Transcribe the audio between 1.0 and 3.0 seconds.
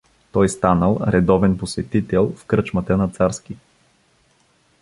редовен посетител в кръчмата